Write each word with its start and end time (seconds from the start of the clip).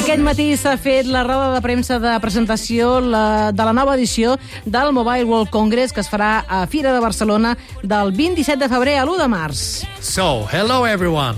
Aquest 0.00 0.22
matí 0.24 0.46
s'ha 0.56 0.76
fet 0.80 1.06
la 1.10 1.20
roda 1.26 1.50
de 1.54 1.60
premsa 1.62 1.98
de 2.00 2.12
presentació 2.22 2.98
la, 3.04 3.50
de 3.52 3.64
la 3.68 3.72
nova 3.76 3.94
edició 3.98 4.36
del 4.64 4.92
Mobile 4.96 5.24
World 5.28 5.50
Congress 5.52 5.92
que 5.92 6.00
es 6.00 6.08
farà 6.10 6.44
a 6.48 6.62
Fira 6.66 6.94
de 6.94 7.00
Barcelona 7.04 7.52
del 7.82 8.12
27 8.16 8.58
de 8.64 8.68
febrer 8.72 8.96
a 8.98 9.04
l'1 9.04 9.18
de 9.20 9.28
març. 9.28 9.62
So, 10.00 10.46
hello 10.50 10.86
everyone, 10.86 11.36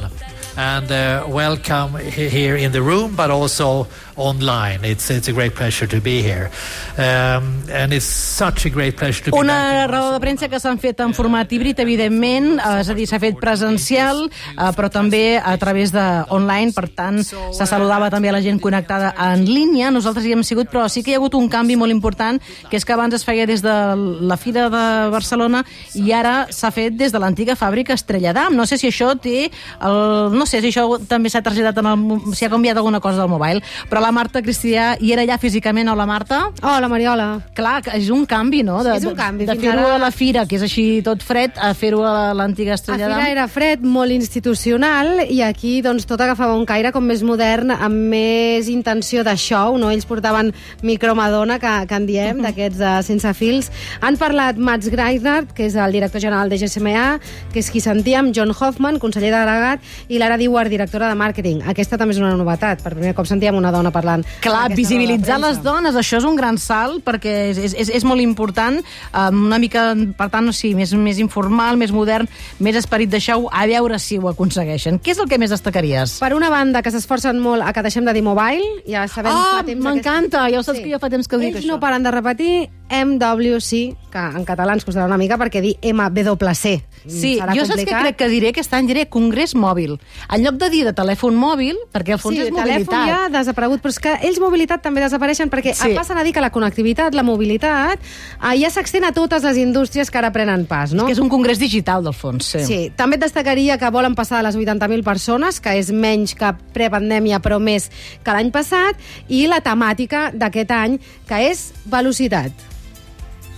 and 0.56 0.90
uh, 0.92 1.24
welcome 1.28 1.98
he- 1.98 2.28
here 2.30 2.56
in 2.56 2.70
the 2.72 2.80
room, 2.80 3.16
but 3.16 3.30
also 3.30 3.86
online. 4.16 4.84
It's 4.84 5.10
it's 5.10 5.28
a 5.28 5.32
great 5.32 5.54
pleasure 5.54 5.86
to 5.86 6.00
be 6.00 6.22
here, 6.22 6.50
um, 6.98 7.62
and 7.70 7.92
it's 7.92 8.04
such 8.04 8.66
a 8.66 8.70
great 8.70 8.96
pleasure 8.96 9.24
to 9.24 9.30
be 9.30 9.38
Una 9.38 9.86
roda 9.86 10.12
de 10.12 10.20
premsa 10.20 10.48
que 10.48 10.60
s'han 10.60 10.78
fet 10.78 11.00
en 11.00 11.14
format 11.14 11.50
híbrid, 11.50 11.78
evidentment, 11.80 12.58
eh, 12.58 12.80
és 12.80 12.90
a 12.90 12.94
dir, 12.94 13.06
s'ha 13.08 13.18
fet 13.22 13.38
presencial, 13.40 14.28
eh, 14.28 14.70
però 14.76 14.90
també 14.90 15.40
a 15.42 15.56
través 15.58 15.92
de 15.92 16.04
online, 16.28 16.72
per 16.72 16.88
tant, 16.88 17.22
se 17.22 17.66
saludava 17.66 18.10
també 18.10 18.28
a 18.28 18.36
la 18.36 18.42
gent 18.42 18.60
connectada 18.60 19.14
en 19.32 19.46
línia. 19.46 19.90
Nosaltres 19.90 20.26
hi 20.26 20.32
hem 20.36 20.44
sigut, 20.44 20.68
però 20.70 20.88
sí 20.88 21.02
que 21.02 21.12
hi 21.12 21.14
ha 21.14 21.20
hagut 21.22 21.34
un 21.34 21.48
canvi 21.48 21.76
molt 21.76 21.92
important, 21.92 22.40
que 22.68 22.76
és 22.76 22.84
que 22.84 22.92
abans 22.92 23.14
es 23.14 23.24
feia 23.24 23.46
des 23.46 23.62
de 23.62 23.74
la 24.20 24.36
Fira 24.36 24.68
de 24.70 24.84
Barcelona 25.10 25.64
i 25.94 26.12
ara 26.12 26.46
s'ha 26.50 26.70
fet 26.70 26.96
des 26.96 27.12
de 27.12 27.18
l'antiga 27.18 27.56
fàbrica 27.56 27.94
Estrella 27.94 28.32
d'Am. 28.32 28.56
No 28.56 28.66
sé 28.66 28.78
si 28.78 28.88
això 28.88 29.14
té... 29.18 29.50
El, 29.80 30.36
no 30.36 30.46
sé 30.46 30.60
si 30.60 30.68
això 30.68 30.98
també 31.08 31.30
s'ha 31.30 31.42
traslladat 31.42 31.78
en 31.78 31.86
el... 31.86 32.34
si 32.34 32.44
ha 32.44 32.50
canviat 32.52 32.76
alguna 32.76 33.00
cosa 33.00 33.22
del 33.22 33.30
mobile, 33.32 33.62
però 33.88 34.01
la 34.02 34.10
Marta 34.10 34.40
Cristià 34.42 34.96
hi 35.00 35.12
era 35.14 35.22
allà 35.22 35.36
físicament. 35.38 35.88
Hola, 35.88 36.04
Marta. 36.06 36.40
Hola, 36.66 36.88
Mariola. 36.90 37.26
Clar, 37.54 37.80
és 37.94 38.08
un 38.10 38.24
canvi, 38.26 38.62
no? 38.66 38.80
De, 38.82 38.96
És 38.98 39.04
un 39.06 39.14
canvi. 39.14 39.46
De, 39.46 39.54
de 39.54 39.60
fer-ho 39.62 39.78
ara- 39.86 39.94
a 39.94 39.98
la 40.02 40.10
fira, 40.10 40.42
que 40.46 40.56
és 40.58 40.62
així 40.66 40.84
tot 41.06 41.22
fred, 41.22 41.52
a 41.56 41.70
fer-ho 41.78 42.02
a 42.06 42.32
l'antiga 42.34 42.72
A 42.74 42.78
Estrella 42.80 43.06
Fira 43.06 43.20
d'Am. 43.20 43.30
era 43.30 43.46
fred, 43.48 43.84
molt 43.86 44.10
institucional, 44.10 45.22
i 45.30 45.40
aquí 45.46 45.76
doncs, 45.84 46.06
tot 46.10 46.20
agafava 46.20 46.56
un 46.58 46.66
caire 46.66 46.90
com 46.92 47.04
més 47.06 47.22
modern, 47.22 47.70
amb 47.70 47.94
més 48.12 48.68
intenció 48.68 49.22
de 49.24 49.36
show, 49.36 49.78
no? 49.78 49.90
Ells 49.94 50.06
portaven 50.08 50.50
micromadona, 50.82 51.58
que, 51.62 51.72
que 51.86 51.94
en 52.00 52.06
diem, 52.08 52.42
d'aquests 52.42 52.78
de 52.82 52.92
sense 53.06 53.32
fils. 53.38 53.70
Han 54.02 54.18
parlat 54.20 54.58
Mats 54.58 54.90
Greisnert, 54.92 55.52
que 55.54 55.66
és 55.70 55.76
el 55.78 55.92
director 55.94 56.20
general 56.20 56.50
de 56.50 56.58
GSMA, 56.58 57.06
que 57.52 57.60
és 57.62 57.70
qui 57.70 57.80
sentíem, 57.80 58.32
John 58.34 58.50
Hoffman, 58.50 58.98
conseller 58.98 59.30
delegat, 59.32 59.80
i 60.08 60.18
Lara 60.18 60.36
Dewar, 60.40 60.66
directora 60.72 61.08
de 61.12 61.18
màrqueting. 61.18 61.62
Aquesta 61.70 61.98
també 62.00 62.16
és 62.16 62.20
una 62.22 62.34
novetat. 62.36 62.82
Per 62.82 62.94
primer 62.96 63.14
cop 63.14 63.28
sentíem 63.30 63.54
una 63.54 63.70
dona 63.70 63.91
parlant. 63.92 64.24
Clar, 64.44 64.64
visibilitzar 64.76 65.38
les 65.42 65.60
dones, 65.62 65.94
això 65.98 66.18
és 66.18 66.26
un 66.28 66.36
gran 66.38 66.58
salt, 66.58 67.02
perquè 67.04 67.34
és, 67.52 67.58
és, 67.58 67.74
és, 67.84 67.92
és 68.00 68.04
molt 68.08 68.20
important, 68.24 68.80
um, 69.12 69.44
una 69.46 69.58
mica, 69.62 69.92
per 70.18 70.28
tant, 70.32 70.50
sí, 70.56 70.72
més, 70.78 70.92
més 70.94 71.20
informal, 71.22 71.76
més 71.80 71.92
modern, 71.94 72.28
més 72.60 72.76
esperit 72.80 73.10
de 73.12 73.20
show, 73.22 73.48
a 73.52 73.66
veure 73.70 73.98
si 74.02 74.18
ho 74.18 74.28
aconsegueixen. 74.32 74.98
Què 75.02 75.14
és 75.14 75.20
el 75.22 75.28
que 75.30 75.38
més 75.38 75.52
destacaries? 75.54 76.18
Per 76.22 76.32
una 76.36 76.50
banda, 76.52 76.82
que 76.82 76.90
s'esforcen 76.94 77.38
molt 77.42 77.62
a 77.62 77.72
que 77.72 77.82
deixem 77.84 78.04
de 78.08 78.12
dir 78.16 78.22
mobile, 78.26 78.82
ja 78.88 79.06
sabem 79.08 79.32
Ah, 79.32 79.58
fa 79.60 79.64
temps 79.66 79.84
m'encanta, 79.84 80.48
ja 80.52 80.60
ho 80.60 80.66
saps 80.66 80.80
que 80.82 80.90
jo 80.92 80.98
fa 81.02 81.10
temps 81.12 81.28
que 81.28 81.36
ho 81.36 81.40
dic, 81.42 81.54
Ells 81.56 81.64
això. 81.64 81.74
no 81.76 81.80
paren 81.80 82.02
de 82.02 82.10
repetir 82.14 82.52
MWC, 82.92 83.96
que 84.12 84.18
en 84.36 84.44
català 84.44 84.74
ens 84.76 84.84
costarà 84.84 85.06
una 85.08 85.16
mica 85.16 85.38
perquè 85.40 85.62
dir 85.64 85.76
MWC 85.80 86.82
Sí, 87.02 87.38
serà 87.40 87.54
jo 87.56 87.64
saps 87.64 87.80
què 87.80 87.88
complicat. 87.88 88.02
crec 88.04 88.16
que 88.20 88.28
diré? 88.30 88.48
Aquest 88.52 88.74
any 88.76 88.86
diré 88.86 89.06
congrés 89.10 89.56
mòbil. 89.58 89.96
En 90.30 90.44
lloc 90.44 90.54
de 90.60 90.68
dir 90.70 90.84
de 90.86 90.92
telèfon 90.94 91.34
mòbil, 91.34 91.74
perquè 91.92 92.12
al 92.14 92.20
fons 92.22 92.36
Sí, 92.36 92.42
és 92.44 92.50
mobilitat. 92.52 92.84
telèfon 92.86 93.08
ja 93.08 93.24
ha 93.24 93.28
desaparegut, 93.32 93.80
però 93.82 93.90
és 93.90 93.98
que 93.98 94.12
ells 94.28 94.38
mobilitat 94.38 94.82
també 94.82 95.00
desapareixen 95.00 95.50
perquè 95.50 95.72
Sí. 95.74 95.88
sí. 95.88 95.94
passen 95.96 96.18
a 96.18 96.22
dir 96.22 96.32
que 96.32 96.40
la 96.40 96.50
connectivitat, 96.50 97.14
la 97.14 97.24
mobilitat, 97.24 97.98
eh, 97.98 98.60
ja 98.60 98.70
s'extén 98.70 99.04
a 99.04 99.12
totes 99.12 99.42
les 99.42 99.56
indústries 99.56 100.10
que 100.10 100.18
ara 100.18 100.30
prenen 100.30 100.66
pas, 100.66 100.92
no? 100.92 101.02
És 101.02 101.06
que 101.06 101.12
és 101.12 101.18
un 101.18 101.28
congrés 101.28 101.58
digital, 101.58 102.04
del 102.04 102.12
fons, 102.14 102.44
sí. 102.44 102.60
Sí, 102.64 102.92
també 102.94 103.16
et 103.16 103.22
destacaria 103.22 103.78
que 103.78 103.90
volen 103.90 104.14
passar 104.14 104.38
a 104.38 104.42
les 104.42 104.54
80.000 104.54 105.02
persones, 105.02 105.58
que 105.60 105.70
és 105.78 105.90
menys 105.90 106.34
que 106.36 106.54
prepandèmia, 106.72 107.40
però 107.40 107.58
més 107.58 107.90
que 108.22 108.30
l'any 108.30 108.52
passat, 108.52 108.94
i 109.28 109.46
la 109.48 109.60
temàtica 109.60 110.30
d'aquest 110.32 110.70
any, 110.70 111.00
que 111.26 111.50
és 111.50 111.72
velocitat. 111.86 112.52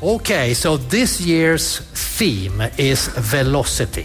Okay, 0.04 0.52
so 0.52 0.76
this 0.76 1.18
year's 1.18 1.78
theme 1.78 2.60
is 2.76 3.08
velocity, 3.08 4.04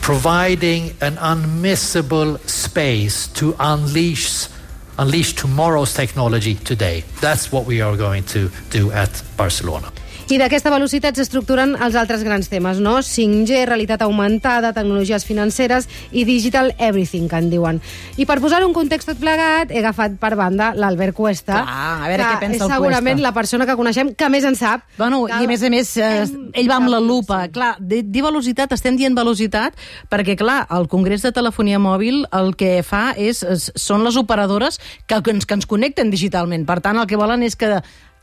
providing 0.00 0.96
an 1.02 1.16
unmissable 1.16 2.38
space 2.48 3.28
to 3.34 3.54
unleash 3.60 4.48
unleash 4.96 5.34
tomorrow's 5.34 5.92
technology 5.92 6.54
today. 6.54 7.04
That's 7.20 7.52
what 7.52 7.66
we 7.66 7.82
are 7.82 7.98
going 7.98 8.24
to 8.32 8.50
do 8.70 8.92
at 8.92 9.22
Barcelona. 9.36 9.92
I 10.24 10.38
d'aquesta 10.40 10.70
velocitat 10.72 11.18
s'estructuren 11.18 11.74
els 11.84 11.96
altres 12.00 12.22
grans 12.24 12.48
temes, 12.48 12.78
no? 12.80 12.94
5G, 13.04 13.58
realitat 13.68 14.00
augmentada, 14.06 14.70
tecnologies 14.72 15.26
financeres 15.28 15.84
i 16.16 16.22
digital 16.24 16.70
everything, 16.78 17.26
que 17.28 17.36
en 17.42 17.50
diuen. 17.52 17.80
I 18.16 18.24
per 18.24 18.38
posar 18.40 18.62
un 18.64 18.72
context 18.72 19.10
tot 19.10 19.20
plegat, 19.20 19.68
he 19.68 19.82
agafat 19.82 20.16
per 20.22 20.32
banda 20.40 20.70
l'Albert 20.80 21.12
Cuesta, 21.18 21.58
Clar, 21.60 21.82
a 22.06 22.08
veure 22.08 22.22
que 22.24 22.30
què 22.30 22.40
pensa 22.46 22.64
és 22.64 22.72
segurament 22.72 23.18
Cuesta. 23.18 23.26
la 23.26 23.34
persona 23.36 23.66
que 23.68 23.76
coneixem 23.76 24.14
que 24.16 24.30
més 24.32 24.46
en 24.48 24.56
sap. 24.56 24.86
Bueno, 24.96 25.26
i 25.28 25.36
a 25.36 25.42
més 25.50 25.62
a 25.62 25.70
més, 25.74 25.92
eh, 25.98 26.24
ell 26.54 26.72
va 26.72 26.80
amb 26.80 26.88
la 26.94 27.02
lupa. 27.04 27.42
Clar, 27.52 27.74
dir 27.78 28.00
dir 28.08 28.24
velocitat, 28.24 28.72
estem 28.72 28.96
dient 28.96 29.14
velocitat, 29.14 29.76
perquè, 30.08 30.38
clar, 30.40 30.62
el 30.72 30.88
Congrés 30.88 31.20
de 31.20 31.34
Telefonia 31.36 31.78
Mòbil 31.78 32.24
el 32.32 32.54
que 32.56 32.78
fa 32.82 33.10
és, 33.12 33.42
és 33.44 33.68
són 33.76 34.08
les 34.08 34.16
operadores 34.16 34.80
que, 35.06 35.20
que, 35.20 35.36
ens, 35.36 35.44
que 35.44 35.60
ens 35.60 35.68
connecten 35.68 36.08
digitalment. 36.08 36.64
Per 36.64 36.80
tant, 36.80 36.96
el 36.96 37.06
que 37.10 37.20
volen 37.20 37.44
és 37.44 37.60
que 37.60 37.74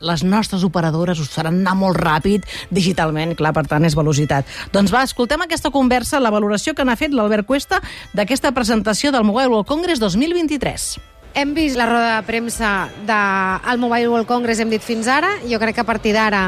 les 0.02 0.24
nostres 0.26 0.64
operadores 0.66 1.20
us 1.22 1.30
faran 1.32 1.62
anar 1.62 1.76
molt 1.78 2.00
ràpid 2.00 2.44
digitalment, 2.74 3.36
clar, 3.38 3.54
per 3.56 3.64
tant, 3.70 3.86
és 3.86 3.96
velocitat. 3.96 4.48
Doncs 4.74 4.92
va, 4.92 5.04
escoltem 5.06 5.46
aquesta 5.46 5.70
conversa, 5.70 6.20
la 6.20 6.34
valoració 6.34 6.74
que 6.74 6.84
n'ha 6.84 6.98
fet 6.98 7.14
l'Albert 7.14 7.46
Cuesta 7.46 7.80
d'aquesta 8.12 8.52
presentació 8.52 9.14
del 9.14 9.24
Mobile 9.24 9.48
World 9.54 9.70
Congress 9.70 10.02
2023. 10.02 11.12
Hem 11.34 11.54
vist 11.56 11.78
la 11.80 11.86
roda 11.88 12.16
de 12.18 12.26
premsa 12.28 12.90
del 13.08 13.78
Mobile 13.80 14.10
World 14.10 14.28
Congress, 14.28 14.60
hem 14.60 14.68
dit 14.68 14.82
fins 14.84 15.08
ara. 15.08 15.38
Jo 15.48 15.56
crec 15.62 15.78
que 15.78 15.80
a 15.80 15.88
partir 15.88 16.12
d'ara 16.12 16.42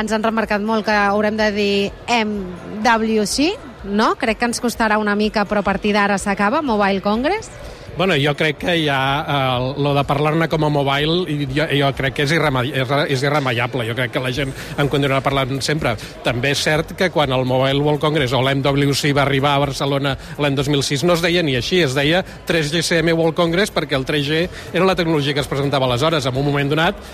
ens 0.00 0.14
han 0.16 0.24
remarcat 0.24 0.64
molt 0.64 0.86
que 0.86 0.94
haurem 0.96 1.36
de 1.36 1.50
dir 1.52 1.74
MWC, 2.08 3.50
no? 3.84 4.14
Crec 4.16 4.40
que 4.40 4.48
ens 4.48 4.62
costarà 4.64 4.96
una 4.96 5.16
mica, 5.16 5.44
però 5.44 5.60
a 5.60 5.66
partir 5.66 5.92
d'ara 5.92 6.16
s'acaba, 6.16 6.62
Mobile 6.62 7.04
Congress. 7.04 7.52
Bueno, 8.00 8.14
jo 8.16 8.32
crec 8.32 8.56
que 8.56 8.74
ja 8.80 9.26
eh, 9.28 9.74
lo 9.76 9.90
de 9.92 10.02
parlar-ne 10.08 10.46
com 10.48 10.62
a 10.64 10.70
mobile 10.72 11.34
jo, 11.52 11.66
jo 11.68 11.90
crec 11.92 12.14
que 12.16 12.24
és, 12.24 12.30
és, 12.32 12.92
és 13.12 13.24
irremeiable. 13.26 13.84
Jo 13.84 13.92
crec 13.98 14.14
que 14.14 14.22
la 14.24 14.30
gent 14.32 14.54
en 14.80 14.88
continuarà 14.88 15.20
parlant 15.20 15.60
sempre. 15.60 15.92
També 16.24 16.54
és 16.54 16.62
cert 16.64 16.94
que 16.96 17.10
quan 17.12 17.28
el 17.36 17.44
Mobile 17.44 17.84
World 17.84 18.00
Congress 18.00 18.32
o 18.32 18.40
l'MWC 18.40 19.12
va 19.12 19.26
arribar 19.26 19.52
a 19.52 19.66
Barcelona 19.66 20.14
l'any 20.40 20.56
2006 20.56 21.04
no 21.04 21.18
es 21.18 21.20
deia 21.20 21.42
ni 21.44 21.58
així, 21.60 21.82
es 21.84 21.92
deia 21.92 22.22
3GCM 22.48 23.12
World 23.18 23.36
Congress 23.36 23.68
perquè 23.68 24.00
el 24.00 24.08
3G 24.08 24.46
era 24.72 24.88
la 24.88 24.96
tecnologia 24.96 25.36
que 25.36 25.44
es 25.44 25.52
presentava 25.52 25.84
aleshores. 25.84 26.24
En 26.24 26.40
un 26.40 26.48
moment 26.48 26.72
donat 26.72 27.04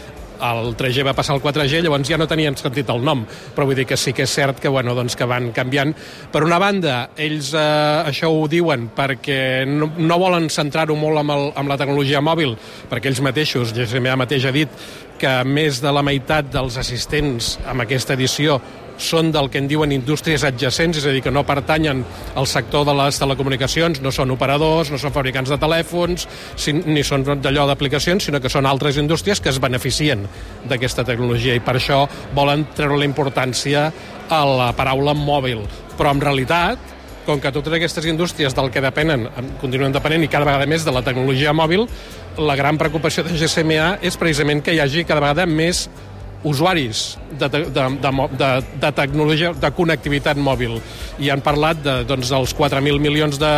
el 0.41 0.75
3G 0.77 1.05
va 1.07 1.15
passar 1.17 1.37
al 1.37 1.43
4G, 1.45 1.83
llavors 1.85 2.09
ja 2.09 2.19
no 2.21 2.29
tenien 2.31 2.57
sentit 2.59 2.91
el 2.93 3.03
nom, 3.05 3.25
però 3.55 3.67
vull 3.69 3.79
dir 3.79 3.87
que 3.89 3.99
sí 4.01 4.15
que 4.17 4.27
és 4.27 4.37
cert 4.39 4.61
que, 4.63 4.73
bueno, 4.73 4.95
doncs 4.97 5.17
que 5.17 5.29
van 5.29 5.51
canviant. 5.57 5.95
Per 6.33 6.43
una 6.45 6.61
banda, 6.63 6.99
ells 7.17 7.53
eh, 7.57 7.65
això 8.13 8.31
ho 8.33 8.47
diuen 8.51 8.91
perquè 8.97 9.41
no, 9.69 9.91
no 9.97 10.21
volen 10.23 10.49
centrar-ho 10.53 10.97
molt 10.99 11.23
amb, 11.23 11.37
el, 11.37 11.51
amb 11.57 11.73
la 11.73 11.79
tecnologia 11.81 12.23
mòbil, 12.25 12.57
perquè 12.91 13.13
ells 13.13 13.23
mateixos, 13.25 13.75
GSMA 13.77 14.17
mateix 14.21 14.47
ha 14.47 14.55
dit 14.55 14.89
que 15.17 15.37
més 15.49 15.81
de 15.81 15.93
la 15.93 16.05
meitat 16.05 16.51
dels 16.53 16.77
assistents 16.81 17.57
amb 17.67 17.87
aquesta 17.87 18.17
edició 18.17 18.61
són 18.99 19.31
del 19.33 19.51
que 19.53 19.59
en 19.59 19.69
diuen 19.69 19.93
indústries 19.93 20.45
adjacents, 20.45 20.99
és 20.99 21.05
a 21.07 21.13
dir, 21.13 21.23
que 21.23 21.31
no 21.31 21.45
pertanyen 21.47 22.03
al 22.35 22.47
sector 22.49 22.87
de 22.89 22.95
les 22.97 23.19
telecomunicacions, 23.21 24.01
no 24.01 24.13
són 24.13 24.31
operadors, 24.33 24.91
no 24.91 24.99
són 24.99 25.13
fabricants 25.13 25.51
de 25.53 25.59
telèfons, 25.61 26.27
ni 26.87 27.05
són 27.05 27.25
d'allò 27.43 27.67
d'aplicacions, 27.69 28.25
sinó 28.25 28.41
que 28.41 28.49
són 28.53 28.67
altres 28.67 28.97
indústries 28.97 29.41
que 29.41 29.51
es 29.53 29.61
beneficien 29.61 30.27
d'aquesta 30.69 31.05
tecnologia 31.05 31.55
i 31.55 31.61
per 31.61 31.77
això 31.77 32.07
volen 32.35 32.67
treure 32.75 32.97
la 32.99 33.05
importància 33.09 33.91
a 34.29 34.43
la 34.49 34.73
paraula 34.77 35.15
mòbil. 35.15 35.61
Però 35.97 36.11
en 36.13 36.21
realitat, 36.21 36.79
com 37.27 37.41
que 37.43 37.51
totes 37.53 37.73
aquestes 37.75 38.07
indústries 38.07 38.55
del 38.55 38.71
que 38.71 38.81
depenen 38.81 39.29
en- 39.37 39.49
continuen 39.61 39.93
depenent 39.93 40.23
i 40.25 40.29
cada 40.29 40.45
vegada 40.47 40.67
més 40.67 40.85
de 40.85 40.93
la 40.95 41.03
tecnologia 41.03 41.53
mòbil, 41.53 41.87
la 42.39 42.55
gran 42.57 42.79
preocupació 42.79 43.25
de 43.25 43.35
GSMA 43.37 43.99
és 44.01 44.17
precisament 44.17 44.63
que 44.63 44.75
hi 44.75 44.81
hagi 44.81 45.05
cada 45.05 45.21
vegada 45.21 45.47
més 45.47 45.89
usuaris 46.45 47.17
de, 47.39 47.49
de, 47.49 47.65
de, 47.71 48.11
de, 48.39 48.51
de 48.83 48.91
tecnologia, 48.93 49.53
de 49.53 49.71
connectivitat 49.77 50.39
mòbil. 50.39 50.79
I 51.23 51.31
han 51.33 51.43
parlat 51.45 51.81
de, 51.85 51.97
doncs, 52.09 52.31
dels 52.33 52.55
4.000 52.57 53.03
milions 53.03 53.41
de 53.41 53.53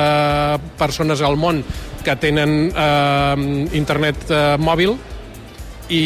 persones 0.78 1.22
al 1.22 1.38
món 1.40 1.62
que 2.04 2.16
tenen 2.16 2.70
eh, 2.70 3.34
internet 3.76 4.30
eh, 4.30 4.56
mòbil 4.62 4.96
i 5.88 6.04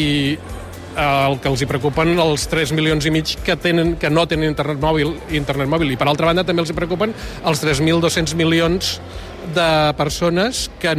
el 0.93 1.39
que 1.41 1.49
els 1.51 1.63
hi 1.63 1.67
preocupen 1.69 2.13
els 2.19 2.47
3 2.51 2.73
milions 2.77 3.05
i 3.05 3.11
mig 3.13 3.35
que, 3.45 3.55
tenen, 3.59 3.95
que 3.99 4.11
no 4.13 4.25
tenen 4.29 4.51
internet 4.51 4.81
mòbil, 4.81 5.13
internet 5.33 5.69
mòbil. 5.71 5.93
I 5.93 5.99
per 5.99 6.07
altra 6.09 6.29
banda 6.29 6.45
també 6.47 6.63
els 6.63 6.73
hi 6.73 6.77
preocupen 6.77 7.13
els 7.43 7.63
3.200 7.63 8.35
milions 8.39 8.97
de 9.55 9.69
persones 9.99 10.69
que, 10.79 10.93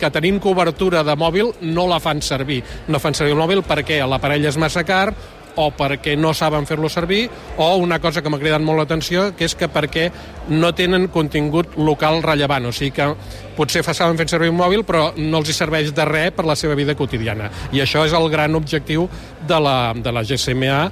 que 0.00 0.10
tenint 0.10 0.40
cobertura 0.42 1.04
de 1.06 1.14
mòbil 1.16 1.52
no 1.70 1.86
la 1.90 2.00
fan 2.02 2.22
servir. 2.24 2.62
No 2.88 3.02
fan 3.02 3.14
servir 3.14 3.36
el 3.36 3.42
mòbil 3.42 3.62
perquè 3.66 4.00
l'aparell 4.06 4.48
és 4.50 4.58
massa 4.60 4.84
car 4.88 5.12
o 5.56 5.70
perquè 5.74 6.16
no 6.18 6.32
saben 6.36 6.66
fer-lo 6.66 6.88
servir, 6.88 7.28
o 7.58 7.74
una 7.82 8.00
cosa 8.00 8.22
que 8.22 8.30
m'ha 8.30 8.40
cridat 8.40 8.62
molt 8.62 8.82
l'atenció, 8.82 9.30
que 9.36 9.48
és 9.48 9.54
que 9.54 9.68
perquè 9.70 10.10
no 10.50 10.72
tenen 10.74 11.08
contingut 11.08 11.76
local 11.78 12.22
rellevant, 12.22 12.70
o 12.70 12.72
sigui 12.72 12.92
que 12.96 13.08
potser 13.56 13.84
saben 13.84 14.18
fer 14.18 14.28
servir 14.30 14.50
un 14.52 14.58
mòbil, 14.60 14.84
però 14.86 15.10
no 15.16 15.40
els 15.40 15.50
hi 15.50 15.56
serveix 15.56 15.94
de 15.94 16.04
res 16.08 16.34
per 16.36 16.46
la 16.48 16.56
seva 16.56 16.76
vida 16.78 16.94
quotidiana. 16.94 17.50
I 17.72 17.82
això 17.84 18.04
és 18.06 18.16
el 18.16 18.28
gran 18.30 18.54
objectiu 18.54 19.08
de 19.48 19.60
la, 19.60 19.78
de 19.94 20.12
la 20.12 20.24
GSMA, 20.26 20.82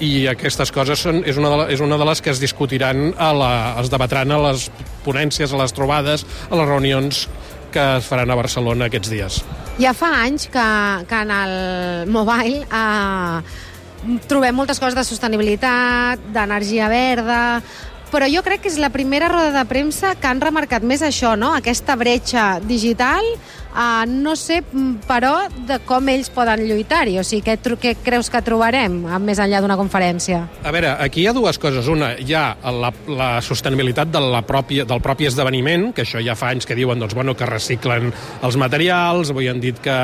i 0.00 0.26
aquestes 0.28 0.68
coses 0.74 1.00
són, 1.00 1.22
és, 1.24 1.38
una 1.40 1.50
de, 1.52 1.60
és 1.72 1.80
una 1.80 1.96
de 1.96 2.04
les 2.04 2.20
que 2.20 2.32
es 2.32 2.40
discutiran, 2.42 3.14
a 3.16 3.32
la, 3.32 3.52
es 3.80 3.88
debatran 3.92 4.32
a 4.32 4.40
les 4.50 4.68
ponències, 5.06 5.52
a 5.52 5.60
les 5.62 5.72
trobades, 5.72 6.26
a 6.50 6.58
les 6.58 6.68
reunions 6.68 7.26
que 7.72 7.84
es 7.98 8.08
faran 8.08 8.30
a 8.30 8.36
Barcelona 8.38 8.90
aquests 8.90 9.12
dies. 9.12 9.40
Ja 9.80 9.92
fa 9.96 10.08
anys 10.22 10.46
que, 10.52 10.66
que 11.08 11.22
en 11.26 11.32
el 11.34 12.10
mobile 12.12 12.64
eh, 12.64 13.40
trobem 14.28 14.54
moltes 14.56 14.80
coses 14.82 14.96
de 14.96 15.04
sostenibilitat, 15.06 16.22
d'energia 16.34 16.88
verda, 16.92 17.40
però 18.12 18.28
jo 18.30 18.42
crec 18.46 18.62
que 18.64 18.70
és 18.70 18.78
la 18.78 18.92
primera 18.94 19.28
roda 19.28 19.50
de 19.52 19.64
premsa 19.68 20.14
que 20.16 20.28
han 20.30 20.40
remarcat 20.40 20.84
més 20.86 21.02
això, 21.02 21.34
no? 21.38 21.52
aquesta 21.56 21.96
bretxa 21.98 22.46
digital 22.62 23.24
Uh, 23.76 24.06
no 24.08 24.32
sé, 24.40 24.62
però, 25.04 25.34
de 25.68 25.76
com 25.84 26.06
ells 26.08 26.30
poden 26.32 26.62
lluitar-hi. 26.64 27.18
O 27.20 27.24
sigui, 27.26 27.42
què, 27.44 27.76
què 27.82 27.92
creus 28.00 28.30
que 28.32 28.40
trobarem 28.40 29.02
més 29.20 29.40
enllà 29.42 29.60
d'una 29.60 29.76
conferència? 29.76 30.46
A 30.64 30.72
veure, 30.72 30.94
aquí 31.04 31.20
hi 31.20 31.26
ha 31.28 31.34
dues 31.36 31.60
coses. 31.60 31.90
Una, 31.92 32.14
hi 32.16 32.32
ha 32.32 32.46
la, 32.72 32.92
la 33.12 33.28
sostenibilitat 33.44 34.08
de 34.14 34.22
la 34.24 34.40
pròpia, 34.48 34.86
del 34.88 35.02
propi 35.04 35.28
esdeveniment, 35.28 35.90
que 35.92 36.06
això 36.06 36.22
ja 36.24 36.38
fa 36.38 36.54
anys 36.54 36.64
que 36.64 36.78
diuen 36.78 37.02
doncs, 37.02 37.12
bueno, 37.18 37.36
que 37.36 37.48
reciclen 37.50 38.08
els 38.48 38.56
materials, 38.56 39.34
avui 39.34 39.50
han 39.52 39.60
dit 39.60 39.76
que 39.84 39.98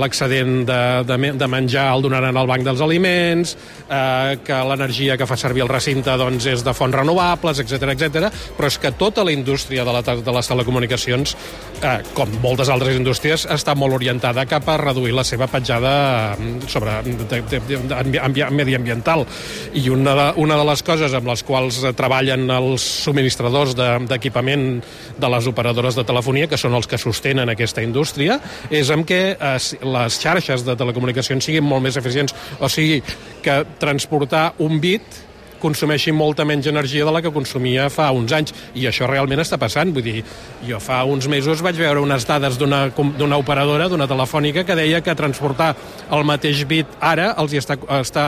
l'excedent 0.00 0.64
de, 0.64 0.80
de, 1.04 1.32
de 1.36 1.50
menjar 1.50 1.90
el 1.92 2.04
donaran 2.06 2.36
al 2.36 2.48
banc 2.48 2.64
dels 2.64 2.80
aliments, 2.80 3.56
eh, 3.90 4.38
que 4.46 4.62
l'energia 4.70 5.16
que 5.20 5.28
fa 5.28 5.36
servir 5.36 5.66
el 5.66 5.72
recinte 5.72 6.16
doncs, 6.16 6.48
és 6.48 6.64
de 6.64 6.74
fonts 6.76 6.96
renovables, 6.96 7.60
etc 7.60 7.92
etc. 7.92 8.30
però 8.56 8.70
és 8.70 8.80
que 8.80 8.94
tota 8.96 9.24
la 9.26 9.34
indústria 9.34 9.84
de, 9.84 9.92
la, 9.92 10.02
de 10.02 10.36
les 10.38 10.52
telecomunicacions 10.52 11.36
eh, 11.82 11.98
com 12.14 12.30
moltes 12.42 12.70
altres 12.72 12.96
indústries, 12.98 13.46
està 13.52 13.74
molt 13.78 13.96
orientada 13.96 14.46
cap 14.48 14.68
a 14.68 14.76
reduir 14.80 15.14
la 15.16 15.24
seva 15.26 15.48
petjada 15.50 16.36
mm, 16.36 16.68
sobre 16.70 16.98
de, 17.06 17.40
de, 17.50 17.60
de, 17.60 18.50
mediambiental. 18.54 19.26
I 19.74 19.88
una 19.92 20.14
de, 20.18 20.26
una 20.42 20.58
de 20.58 20.66
les 20.68 20.82
coses 20.86 21.14
amb 21.16 21.30
les 21.30 21.42
quals 21.46 21.82
treballen 21.98 22.46
els 22.52 22.86
subministradors 23.06 23.76
d'equipament 23.76 24.66
de, 24.80 25.20
de 25.20 25.32
les 25.36 25.50
operadores 25.50 25.98
de 25.98 26.06
telefonia, 26.08 26.48
que 26.50 26.60
són 26.60 26.76
els 26.78 26.88
que 26.90 27.00
sostenen 27.00 27.52
aquesta 27.52 27.84
indústria, 27.84 28.40
és 28.70 28.90
amb 28.94 29.06
que 29.08 29.20
eh, 29.34 29.54
les 29.96 30.20
xarxes 30.22 30.66
de 30.66 30.76
telecomunicacions 30.78 31.44
siguin 31.44 31.66
molt 31.66 31.84
més 31.84 31.98
eficients. 32.00 32.34
O 32.60 32.70
sigui, 32.72 33.02
que 33.44 33.62
transportar 33.80 34.52
un 34.64 34.80
bit 34.82 35.24
consumeixi 35.62 36.12
molta 36.12 36.44
menys 36.44 36.68
energia 36.70 37.04
de 37.04 37.14
la 37.14 37.22
que 37.22 37.32
consumia 37.34 37.88
fa 37.92 38.10
uns 38.14 38.32
anys, 38.36 38.54
i 38.74 38.86
això 38.88 39.08
realment 39.10 39.42
està 39.42 39.58
passant. 39.60 39.92
Vull 39.94 40.04
dir, 40.04 40.22
jo 40.68 40.80
fa 40.82 41.02
uns 41.08 41.28
mesos 41.30 41.62
vaig 41.64 41.78
veure 41.80 42.02
unes 42.02 42.26
dades 42.28 42.58
d'una 42.58 43.38
operadora, 43.38 43.88
d'una 43.88 44.08
telefònica, 44.10 44.64
que 44.64 44.78
deia 44.78 45.02
que 45.02 45.16
transportar 45.18 45.74
el 46.12 46.24
mateix 46.28 46.64
bit 46.68 46.98
ara 47.00 47.32
els 47.40 47.52
hi 47.52 47.60
està, 47.62 47.78
està, 48.00 48.26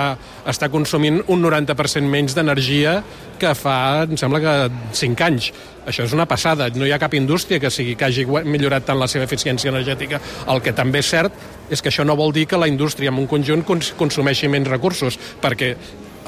està 0.48 0.68
consumint 0.72 1.22
un 1.28 1.42
90% 1.44 2.08
menys 2.08 2.36
d'energia 2.36 2.98
que 3.38 3.54
fa, 3.54 4.02
em 4.02 4.16
sembla 4.18 4.40
que 4.42 4.54
5 4.98 5.24
anys. 5.24 5.52
Això 5.88 6.04
és 6.04 6.12
una 6.12 6.26
passada. 6.28 6.66
No 6.74 6.84
hi 6.84 6.92
ha 6.92 6.98
cap 7.00 7.14
indústria 7.16 7.60
que 7.62 7.70
sigui 7.72 7.94
que 7.96 8.08
hagi 8.08 8.26
millorat 8.26 8.84
tant 8.88 8.98
la 9.00 9.08
seva 9.08 9.24
eficiència 9.24 9.70
energètica. 9.70 10.20
El 10.50 10.60
que 10.64 10.74
també 10.76 11.00
és 11.00 11.08
cert 11.14 11.46
és 11.70 11.80
que 11.80 11.92
això 11.92 12.04
no 12.04 12.16
vol 12.18 12.34
dir 12.34 12.46
que 12.48 12.58
la 12.60 12.68
indústria 12.68 13.12
en 13.12 13.22
un 13.22 13.30
conjunt 13.30 13.64
consumeixi 13.64 14.50
menys 14.50 14.68
recursos, 14.68 15.18
perquè 15.40 15.74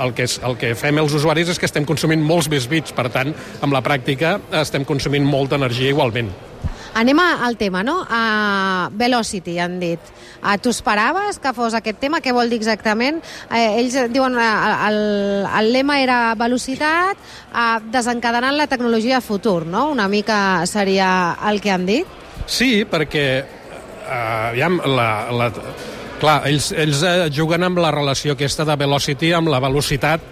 el 0.05 0.15
que, 0.17 0.27
és, 0.29 0.39
el 0.47 0.57
que 0.61 0.75
fem 0.79 1.01
els 1.03 1.15
usuaris 1.17 1.51
és 1.53 1.59
que 1.61 1.69
estem 1.69 1.87
consumint 1.89 2.23
molts 2.25 2.51
més 2.53 2.69
bits, 2.71 2.95
per 2.97 3.09
tant, 3.13 3.35
amb 3.61 3.75
la 3.77 3.83
pràctica 3.85 4.39
estem 4.61 4.87
consumint 4.89 5.27
molta 5.27 5.59
energia 5.61 5.93
igualment. 5.93 6.33
Anem 6.95 7.21
al 7.23 7.55
tema, 7.57 7.85
no? 7.87 8.01
Uh, 8.03 8.91
velocity, 8.99 9.59
han 9.63 9.79
dit. 9.79 10.01
Uh, 10.41 10.57
tu 10.59 10.73
esperaves 10.75 11.39
que 11.39 11.53
fos 11.55 11.77
aquest 11.79 12.01
tema? 12.03 12.19
Què 12.19 12.33
vol 12.35 12.51
dir 12.51 12.59
exactament? 12.59 13.21
Uh, 13.47 13.79
ells 13.79 13.95
diuen 14.11 14.35
uh, 14.35 14.49
el, 14.89 14.99
el 15.47 15.71
lema 15.77 16.01
era 16.03 16.19
velocitat, 16.39 17.21
uh, 17.53 17.79
desencadenant 17.95 18.59
la 18.59 18.67
tecnologia 18.67 19.23
futur, 19.23 19.63
no? 19.71 19.87
Una 19.95 20.09
mica 20.11 20.67
seria 20.67 21.37
el 21.47 21.63
que 21.63 21.71
han 21.71 21.87
dit? 21.87 22.19
Sí, 22.51 22.83
perquè 22.91 23.27
uh, 23.39 24.51
aviam, 24.51 24.83
la, 24.91 25.11
la, 25.31 25.53
Clar, 26.21 26.43
ells, 26.51 26.69
ells 26.77 27.01
eh, 27.07 27.31
juguen 27.33 27.65
amb 27.65 27.81
la 27.81 27.91
relació 27.95 28.35
aquesta 28.37 28.67
de 28.69 28.77
velocity, 28.77 29.33
amb 29.33 29.49
la 29.49 29.61
velocitat 29.65 30.25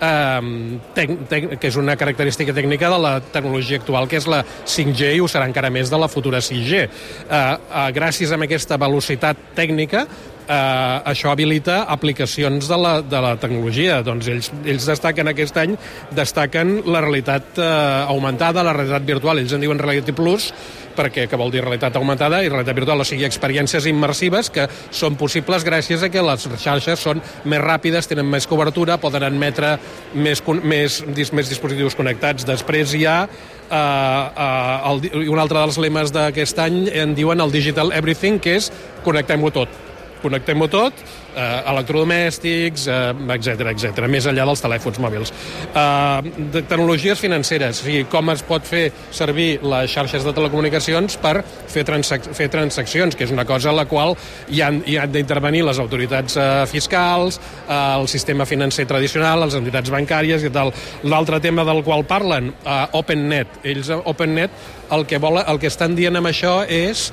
eh, 0.00 1.56
que 1.60 1.68
és 1.68 1.78
una 1.80 1.96
característica 1.96 2.54
tècnica 2.56 2.90
de 2.92 2.98
la 3.00 3.12
tecnologia 3.20 3.80
actual, 3.80 4.08
que 4.08 4.20
és 4.20 4.28
la 4.30 4.42
5G 4.44 5.14
i 5.16 5.22
ho 5.22 5.28
serà 5.30 5.46
encara 5.48 5.70
més 5.72 5.92
de 5.92 6.00
la 6.00 6.08
futura 6.12 6.42
6G. 6.44 6.82
Eh, 6.82 6.90
eh, 7.30 7.86
gràcies 7.96 8.32
a 8.32 8.40
aquesta 8.40 8.76
velocitat 8.80 9.50
tècnica, 9.56 10.06
eh, 10.50 11.10
això 11.12 11.30
habilita 11.32 11.84
aplicacions 11.88 12.68
de 12.68 12.78
la, 12.80 12.94
de 13.02 13.22
la 13.22 13.34
tecnologia. 13.40 14.00
Doncs 14.06 14.28
ells, 14.32 14.52
ells 14.64 14.88
destaquen 14.88 15.30
aquest 15.32 15.56
any, 15.60 15.76
destaquen 16.16 16.80
la 16.86 17.04
realitat 17.04 17.60
eh, 17.60 17.70
augmentada, 18.08 18.64
la 18.66 18.76
realitat 18.76 19.06
virtual. 19.08 19.42
Ells 19.42 19.56
en 19.56 19.64
diuen 19.64 19.80
Reality 19.80 20.16
Plus, 20.16 20.50
perquè 20.96 21.26
que 21.30 21.38
vol 21.40 21.52
dir 21.52 21.62
realitat 21.64 21.96
augmentada 21.98 22.42
i 22.44 22.50
realitat 22.50 22.76
virtual, 22.76 23.02
o 23.02 23.06
sigui, 23.06 23.26
experiències 23.28 23.86
immersives 23.90 24.50
que 24.54 24.66
són 24.90 25.18
possibles 25.20 25.66
gràcies 25.66 26.04
a 26.04 26.10
que 26.12 26.24
les 26.24 26.48
xarxes 26.62 27.04
són 27.06 27.22
més 27.44 27.62
ràpides, 27.62 28.08
tenen 28.10 28.28
més 28.30 28.48
cobertura, 28.50 28.98
poden 29.02 29.26
admetre 29.28 29.76
més, 30.14 30.42
més, 30.62 31.00
més 31.06 31.52
dispositius 31.52 31.98
connectats. 31.98 32.46
Després 32.48 32.94
hi 32.96 33.04
ha 33.08 33.18
uh, 33.26 33.76
uh, 33.76 34.90
el, 34.92 35.28
un 35.30 35.42
altre 35.42 35.62
dels 35.62 35.78
lemes 35.82 36.14
d'aquest 36.14 36.64
any 36.66 36.82
en 37.02 37.14
diuen 37.18 37.40
el 37.40 37.54
Digital 37.54 37.94
Everything, 37.96 38.40
que 38.42 38.58
és 38.60 38.72
connectem-ho 39.04 39.54
tot 39.54 39.89
connectem-ho 40.22 40.68
tot, 40.70 40.92
eh, 41.34 41.62
electrodomèstics, 41.72 42.86
eh, 42.86 43.34
etc 43.36 43.70
etc, 43.72 44.06
més 44.08 44.26
enllà 44.26 44.46
dels 44.48 44.62
telèfons 44.62 44.98
mòbils. 45.02 45.32
Eh, 45.74 46.32
de 46.52 46.62
tecnologies 46.62 47.20
financeres, 47.20 47.80
o 47.80 47.84
sigui, 47.84 48.04
com 48.10 48.30
es 48.30 48.42
pot 48.42 48.64
fer 48.66 48.90
servir 49.10 49.60
les 49.62 49.90
xarxes 49.90 50.24
de 50.24 50.32
telecomunicacions 50.32 51.16
per 51.20 51.44
fer, 51.66 51.84
transac 51.84 52.30
fer 52.34 52.48
transaccions, 52.52 53.16
que 53.16 53.24
és 53.24 53.30
una 53.34 53.44
cosa 53.44 53.70
a 53.70 53.76
la 53.76 53.86
qual 53.86 54.16
hi 54.48 54.60
han, 54.60 54.82
hi 54.86 54.96
han 54.96 55.12
d'intervenir 55.12 55.64
les 55.66 55.78
autoritats 55.78 56.36
eh, 56.36 56.66
fiscals, 56.70 57.40
eh, 57.68 57.96
el 58.00 58.08
sistema 58.08 58.46
financer 58.46 58.86
tradicional, 58.86 59.40
les 59.44 59.54
entitats 59.54 59.90
bancàries 59.90 60.44
i 60.44 60.50
tal. 60.50 60.72
L'altre 61.04 61.40
tema 61.40 61.64
del 61.64 61.82
qual 61.86 62.04
parlen, 62.04 62.52
eh, 62.64 62.86
OpenNet. 62.92 63.60
Ells, 63.64 63.90
OpenNet, 64.04 64.50
el 64.90 65.06
que, 65.06 65.18
vol, 65.22 65.38
el 65.46 65.60
que 65.62 65.70
estan 65.70 65.94
dient 65.94 66.16
amb 66.18 66.30
això 66.30 66.60
és 66.66 67.10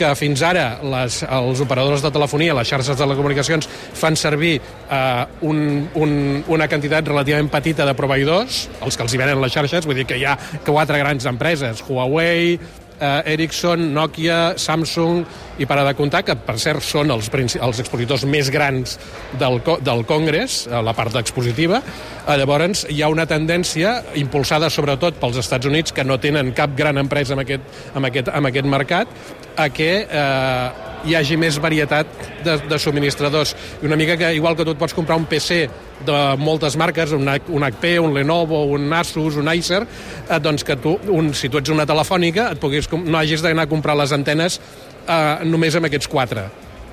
que 0.00 0.10
fins 0.16 0.42
ara 0.46 0.66
les, 0.82 1.20
els 1.28 1.60
operadors 1.64 2.04
de 2.04 2.12
telefonia, 2.14 2.56
les 2.56 2.68
xarxes 2.68 2.96
de 2.96 3.04
telecomunicacions, 3.04 3.68
fan 4.00 4.16
servir 4.16 4.56
eh, 4.58 5.24
un, 5.46 5.62
un, 6.00 6.12
una 6.48 6.68
quantitat 6.72 7.08
relativament 7.12 7.50
petita 7.52 7.86
de 7.88 7.96
proveïdors, 7.98 8.62
els 8.80 8.96
que 8.96 9.06
els 9.06 9.14
hi 9.14 9.20
venen 9.20 9.42
les 9.42 9.54
xarxes, 9.54 9.88
vull 9.88 10.00
dir 10.00 10.08
que 10.08 10.20
hi 10.20 10.24
ha 10.24 10.38
quatre 10.66 11.00
grans 11.02 11.28
empreses, 11.28 11.84
Huawei, 11.88 12.56
eh, 13.00 13.32
Ericsson, 13.34 13.88
Nokia, 13.94 14.54
Samsung 14.60 15.24
i 15.60 15.66
per 15.68 15.80
a 15.80 15.86
de 15.88 15.94
comptar, 15.98 16.22
que 16.26 16.36
per 16.36 16.56
cert 16.60 16.84
són 16.84 17.10
els, 17.10 17.30
els 17.32 17.80
expositors 17.82 18.24
més 18.28 18.52
grans 18.52 18.98
del, 19.40 19.60
del 19.84 20.04
Congrés, 20.08 20.62
a 20.68 20.82
la 20.84 20.94
part 20.96 21.16
expositiva, 21.20 21.80
eh, 21.80 22.36
llavors 22.36 22.84
hi 22.92 23.00
ha 23.02 23.10
una 23.12 23.26
tendència 23.26 23.96
impulsada 24.20 24.70
sobretot 24.70 25.18
pels 25.20 25.40
Estats 25.40 25.66
Units, 25.66 25.96
que 25.96 26.04
no 26.04 26.20
tenen 26.20 26.52
cap 26.56 26.76
gran 26.76 27.00
empresa 27.00 27.34
en 27.34 27.44
aquest, 27.44 27.82
en 27.96 28.08
aquest, 28.08 28.30
en 28.34 28.52
aquest 28.52 28.70
mercat, 28.70 29.18
a 29.56 29.68
que 29.74 29.90
eh, 30.04 30.89
hi 31.04 31.16
hagi 31.16 31.38
més 31.40 31.58
varietat 31.62 32.08
de, 32.44 32.56
de 32.68 32.78
subministradors. 32.78 33.54
I 33.82 33.88
una 33.88 33.98
mica 34.00 34.16
que, 34.20 34.32
igual 34.36 34.56
que 34.56 34.66
tu 34.66 34.74
et 34.74 34.80
pots 34.80 34.96
comprar 34.96 35.18
un 35.20 35.26
PC 35.30 35.60
de 36.06 36.20
moltes 36.40 36.76
marques, 36.80 37.12
un, 37.16 37.28
un 37.28 37.68
HP, 37.68 37.98
un 38.00 38.14
Lenovo, 38.16 38.64
un 38.72 38.92
Asus, 38.96 39.36
un 39.40 39.48
Acer, 39.52 39.82
eh, 39.84 40.40
doncs 40.40 40.64
que 40.64 40.76
tu, 40.80 40.96
un, 41.12 41.34
si 41.34 41.50
tu 41.52 41.60
ets 41.60 41.72
una 41.72 41.88
telefònica, 41.88 42.50
et 42.54 42.62
puguis, 42.62 42.88
no 43.04 43.20
hagis 43.20 43.44
d'anar 43.44 43.68
a 43.68 43.72
comprar 43.72 43.98
les 44.00 44.16
antenes 44.16 44.60
eh, 44.60 45.46
només 45.48 45.76
amb 45.76 45.90
aquests 45.90 46.10
quatre 46.10 46.48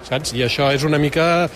saps? 0.08 0.34
I 0.38 0.46
això 0.48 0.70
és 0.76 0.86
una 0.88 1.00
mica 1.02 1.48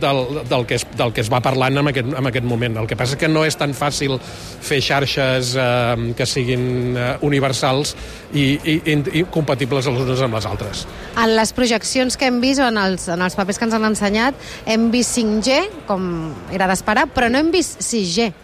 del, 0.00 0.20
del, 0.48 0.66
que, 0.68 0.78
es, 0.78 0.86
del 0.96 1.12
que 1.14 1.24
es 1.24 1.30
va 1.32 1.40
parlant 1.44 1.80
en 1.80 1.90
aquest, 1.90 2.12
en 2.20 2.30
aquest 2.30 2.46
moment. 2.48 2.78
El 2.82 2.88
que 2.90 2.98
passa 2.98 3.16
és 3.16 3.20
que 3.20 3.30
no 3.30 3.44
és 3.46 3.56
tan 3.60 3.74
fàcil 3.76 4.16
fer 4.20 4.80
xarxes 4.84 5.54
eh, 5.56 6.12
que 6.16 6.28
siguin 6.28 6.96
eh, 6.96 7.10
universals 7.26 7.94
i, 8.32 8.46
i, 8.74 8.78
i 9.20 9.24
compatibles 9.34 9.88
les 9.90 10.04
unes 10.06 10.24
amb 10.26 10.38
les 10.38 10.48
altres. 10.50 10.84
En 11.16 11.34
les 11.36 11.54
projeccions 11.56 12.18
que 12.20 12.30
hem 12.30 12.40
vist, 12.44 12.62
o 12.62 12.68
en 12.70 12.80
els, 12.80 13.08
en 13.12 13.24
els 13.24 13.36
papers 13.38 13.60
que 13.60 13.68
ens 13.68 13.76
han 13.76 13.88
ensenyat, 13.90 14.48
hem 14.70 14.88
vist 14.94 15.16
5G, 15.18 15.60
com 15.88 16.08
era 16.54 16.68
d'esperar, 16.70 17.08
però 17.14 17.30
no 17.32 17.40
hem 17.40 17.52
vist 17.54 17.80
6G. 17.84 18.43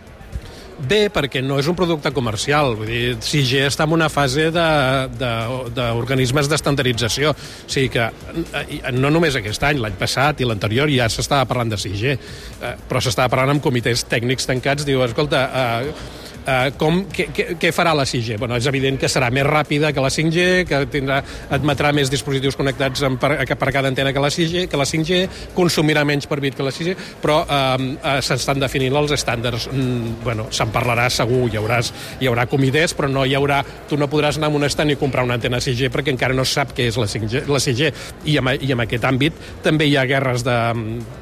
Bé, 0.80 1.10
perquè 1.12 1.42
no 1.44 1.58
és 1.60 1.66
un 1.68 1.76
producte 1.76 2.10
comercial. 2.16 2.74
Vull 2.78 2.88
dir, 2.88 3.16
6G 3.20 3.66
està 3.66 3.84
en 3.84 3.92
una 3.96 4.08
fase 4.12 4.48
d'organismes 4.54 6.46
de, 6.46 6.48
de, 6.48 6.54
d'estandardització. 6.54 7.34
O 7.34 7.70
sigui 7.70 7.90
que 7.92 8.06
eh, 8.08 8.80
no 8.96 9.10
només 9.12 9.36
aquest 9.36 9.62
any, 9.68 9.78
l'any 9.82 9.98
passat 10.00 10.40
i 10.40 10.48
l'anterior 10.48 10.88
ja 10.92 11.08
s'estava 11.12 11.48
parlant 11.50 11.74
de 11.74 11.78
6G, 11.80 12.16
eh, 12.16 12.74
però 12.88 12.98
s'estava 13.04 13.28
parlant 13.32 13.58
amb 13.58 13.64
comitès 13.64 14.06
tècnics 14.08 14.48
tancats. 14.48 14.86
Diu, 14.88 15.04
escolta, 15.04 15.40
eh, 15.50 16.19
Uh, 16.40 16.70
com, 16.80 17.02
què, 17.12 17.26
què, 17.60 17.70
farà 17.74 17.92
la 17.96 18.06
6G? 18.08 18.38
Bueno, 18.40 18.56
és 18.56 18.66
evident 18.70 18.96
que 19.00 19.10
serà 19.12 19.28
més 19.34 19.44
ràpida 19.46 19.92
que 19.92 20.02
la 20.02 20.10
5G, 20.12 20.46
que 20.68 20.80
tindrà, 20.92 21.20
admetrà 21.52 21.92
més 21.96 22.10
dispositius 22.12 22.56
connectats 22.58 23.04
en, 23.06 23.18
per, 23.20 23.34
per 23.44 23.70
cada 23.74 23.90
antena 23.92 24.12
que 24.16 24.22
la 24.22 24.30
6G, 24.32 24.66
que 24.70 24.80
la 24.80 24.86
5G 24.88 25.52
consumirà 25.56 26.04
menys 26.08 26.28
per 26.30 26.40
bit 26.42 26.56
que 26.56 26.66
la 26.66 26.72
6G, 26.74 26.96
però 27.20 27.42
uh, 27.44 27.74
uh, 27.76 28.16
s'estan 28.24 28.62
definint 28.62 28.96
els 28.96 29.12
estàndards. 29.16 29.68
Mm, 29.72 30.16
bueno, 30.24 30.48
se'n 30.54 30.72
parlarà 30.74 31.08
segur, 31.12 31.44
hi 31.50 31.60
haurà, 31.60 31.82
hi 32.20 32.30
haurà 32.30 32.48
comitès, 32.50 32.96
però 32.96 33.10
no 33.12 33.26
hi 33.26 33.36
haurà... 33.38 33.62
Tu 33.90 33.98
no 33.98 34.06
podràs 34.10 34.38
anar 34.38 34.52
a 34.52 34.54
un 34.54 34.64
estant 34.64 34.90
i 34.92 34.96
comprar 34.98 35.24
una 35.26 35.36
antena 35.36 35.58
6G 35.60 35.90
perquè 35.92 36.14
encara 36.14 36.36
no 36.36 36.44
sap 36.46 36.72
què 36.76 36.86
és 36.88 36.98
la 37.00 37.08
5G. 37.10 37.44
La 37.50 37.60
6G. 37.60 37.92
I, 38.30 38.36
en, 38.38 38.52
I 38.54 38.72
en 38.76 38.84
aquest 38.86 39.04
àmbit 39.08 39.36
també 39.64 39.88
hi 39.90 39.96
ha 39.98 40.06
guerres 40.08 40.44
de, 40.46 40.56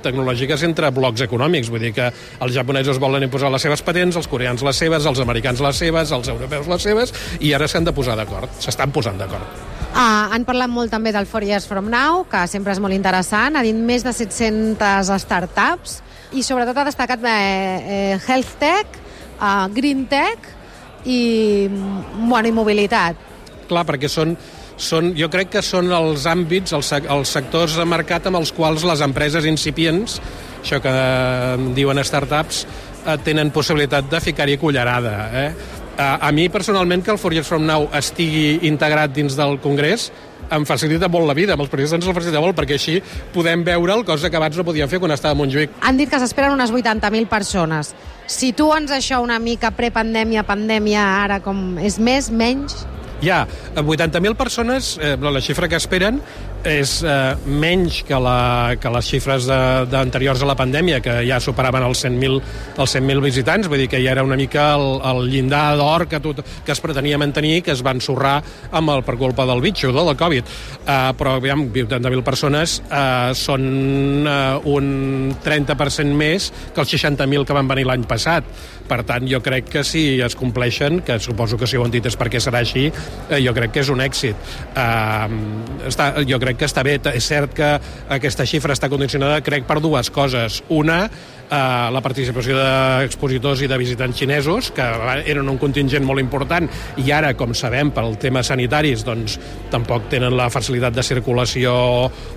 tecnològiques 0.05 0.63
entre 0.69 0.91
blocs 0.95 1.25
econòmics. 1.27 1.71
Vull 1.73 1.83
dir 1.89 1.93
que 1.97 2.09
els 2.13 2.55
japonesos 2.55 3.01
volen 3.03 3.27
imposar 3.27 3.51
les 3.53 3.65
seves 3.65 3.83
patents, 3.85 4.19
els 4.21 4.31
coreans 4.31 4.65
les 4.65 4.83
seves, 4.85 5.08
els 5.09 5.21
americans 5.25 5.63
les 5.65 5.83
seves, 5.85 6.13
els 6.13 6.29
europeus 6.29 6.69
les 6.71 6.87
seves, 6.91 7.15
i 7.41 7.55
ara 7.57 7.69
s'han 7.69 7.89
de 7.89 7.95
posar 7.97 8.17
d'acord, 8.19 8.53
s'estan 8.63 8.93
posant 8.95 9.19
d'acord. 9.19 9.67
Ah, 9.97 10.29
han 10.35 10.45
parlat 10.45 10.71
molt 10.71 10.93
també 10.93 11.13
del 11.15 11.27
Four 11.27 11.47
Years 11.49 11.67
From 11.67 11.89
Now, 11.91 12.27
que 12.29 12.45
sempre 12.51 12.75
és 12.75 12.81
molt 12.83 12.95
interessant, 12.95 13.57
ha 13.57 13.65
dit 13.65 13.77
més 13.77 14.05
de 14.05 14.13
700 14.13 15.11
startups, 15.25 15.99
i 16.37 16.45
sobretot 16.45 16.77
ha 16.77 16.85
destacat 16.89 17.25
eh, 17.25 17.33
eh, 17.33 18.21
Health 18.27 18.59
Tech, 18.61 19.01
eh, 19.41 19.67
Green 19.75 20.05
Tech 20.11 20.53
i, 21.09 21.69
bueno, 21.71 22.47
i 22.49 22.53
mobilitat. 22.53 23.27
Clar, 23.69 23.85
perquè 23.89 24.11
són, 24.13 24.35
són, 24.77 25.15
jo 25.17 25.31
crec 25.33 25.55
que 25.57 25.65
són 25.65 25.89
els 25.93 26.29
àmbits, 26.29 26.77
els, 26.77 26.93
els 27.01 27.33
sectors 27.33 27.79
de 27.81 27.89
mercat 27.89 28.29
amb 28.29 28.41
els 28.41 28.53
quals 28.53 28.85
les 28.89 29.05
empreses 29.05 29.49
incipients, 29.49 30.21
això 30.61 30.83
que 30.85 30.93
diuen 31.77 32.01
startups, 32.05 32.67
Eh, 32.67 32.88
tenen 33.17 33.51
possibilitat 33.55 34.11
de 34.11 34.21
ficar-hi 34.21 34.59
cullerada. 34.61 35.17
Eh? 35.33 35.51
A, 35.99 36.29
a 36.29 36.33
mi, 36.33 36.49
personalment, 36.49 37.03
que 37.03 37.11
el 37.11 37.19
Four 37.19 37.35
Years 37.35 37.49
From 37.49 37.65
Now 37.67 37.89
estigui 37.97 38.69
integrat 38.69 39.15
dins 39.17 39.39
del 39.39 39.57
Congrés 39.65 40.11
em 40.51 40.65
facilita 40.65 41.09
molt 41.13 41.29
la 41.29 41.35
vida, 41.37 41.55
amb 41.55 41.65
els 41.65 41.71
periodistes 41.73 41.99
ens 41.99 42.09
el 42.09 42.17
facilita 42.17 42.43
molt, 42.43 42.57
perquè 42.57 42.79
així 42.79 42.99
podem 43.35 43.65
veure 43.67 43.99
el 43.99 44.05
cosa 44.09 44.31
que 44.31 44.39
abans 44.39 44.57
no 44.57 44.65
podíem 44.65 44.89
fer 44.91 45.01
quan 45.03 45.13
estava 45.15 45.37
a 45.37 45.39
Montjuïc. 45.39 45.81
Han 45.85 45.99
dit 46.01 46.11
que 46.11 46.21
s'esperen 46.21 46.55
unes 46.57 46.73
80.000 46.73 47.29
persones. 47.29 47.95
Situa'ns 48.29 48.93
això 48.95 49.23
una 49.25 49.39
mica 49.43 49.73
prepandèmia, 49.77 50.47
pandèmia, 50.49 51.05
ara 51.25 51.41
com 51.45 51.79
és 51.83 51.99
més, 52.01 52.31
menys? 52.31 52.85
Hi 53.19 53.33
ha 53.35 53.41
80.000 53.75 54.37
persones, 54.39 54.93
eh, 55.03 55.17
la 55.19 55.43
xifra 55.43 55.69
que 55.69 55.77
esperen 55.77 56.21
és 56.67 56.99
eh, 57.07 57.37
menys 57.47 58.01
que, 58.07 58.19
la, 58.19 58.75
que 58.81 58.91
les 58.93 59.11
xifres 59.13 59.47
d'anteriors 59.91 60.43
a 60.43 60.49
la 60.49 60.57
pandèmia, 60.59 61.01
que 61.05 61.21
ja 61.29 61.39
superaven 61.43 61.85
els 61.87 62.03
100.000 62.05 62.41
els 62.79 62.95
100 62.97 63.23
visitants, 63.23 63.69
vull 63.71 63.83
dir 63.83 63.89
que 63.91 64.01
ja 64.03 64.13
era 64.15 64.25
una 64.27 64.39
mica 64.39 64.71
el, 64.77 64.99
el 65.11 65.29
llindar 65.31 65.77
d'or 65.79 66.07
que, 66.11 66.21
tot, 66.25 66.43
que 66.65 66.75
es 66.75 66.83
pretenia 66.83 67.19
mantenir, 67.21 67.63
que 67.67 67.75
es 67.75 67.83
va 67.85 67.95
ensorrar 67.97 68.39
amb 68.73 68.95
el, 68.95 69.05
per 69.07 69.19
culpa 69.21 69.47
del 69.49 69.63
bitxo, 69.65 69.93
de 69.95 70.05
la 70.05 70.17
Covid. 70.19 70.49
Uh, 70.89 71.13
però, 71.19 71.37
aviam, 71.39 71.67
80.000 71.69 72.25
persones 72.27 72.79
uh, 72.89 73.31
són 73.37 74.27
uh, 74.27 74.59
un 74.73 75.35
30% 75.45 76.19
més 76.19 76.51
que 76.75 76.83
els 76.85 76.95
60.000 76.95 77.47
que 77.47 77.57
van 77.57 77.71
venir 77.71 77.87
l'any 77.89 78.07
passat. 78.09 78.47
Per 78.89 79.03
tant, 79.05 79.27
jo 79.29 79.43
crec 79.45 79.69
que 79.69 79.83
si 79.85 80.17
es 80.25 80.35
compleixen, 80.39 81.03
que 81.05 81.19
suposo 81.21 81.59
que 81.61 81.69
si 81.69 81.77
ho 81.77 81.85
han 81.85 81.93
dit 81.93 82.07
és 82.09 82.17
perquè 82.17 82.41
serà 82.41 82.63
així, 82.65 82.87
eh, 83.29 83.41
jo 83.45 83.53
crec 83.53 83.75
que 83.75 83.83
és 83.85 83.91
un 83.93 84.01
èxit. 84.01 84.49
Uh, 84.73 85.85
està, 85.91 86.15
jo 86.29 86.39
crec 86.41 86.48
que 86.57 86.69
està 86.69 86.85
bé. 86.87 86.99
És 87.13 87.27
cert 87.29 87.53
que 87.57 87.75
aquesta 88.09 88.47
xifra 88.49 88.73
està 88.77 88.89
condicionada, 88.89 89.43
crec, 89.45 89.67
per 89.69 89.81
dues 89.85 90.09
coses. 90.15 90.63
Una, 90.69 91.05
eh, 91.51 91.89
la 91.93 92.03
participació 92.05 92.57
d'expositors 92.59 93.63
i 93.65 93.69
de 93.71 93.79
visitants 93.81 94.17
xinesos, 94.19 94.71
que 94.75 94.87
eren 95.29 95.49
un 95.49 95.59
contingent 95.61 96.05
molt 96.07 96.23
important, 96.23 96.69
i 96.97 97.11
ara, 97.13 97.35
com 97.39 97.55
sabem, 97.55 97.93
pel 97.95 98.17
tema 98.21 98.43
sanitaris, 98.47 99.05
doncs 99.07 99.39
tampoc 99.73 100.09
tenen 100.13 100.37
la 100.37 100.49
facilitat 100.53 100.95
de 100.97 101.05
circulació 101.07 101.75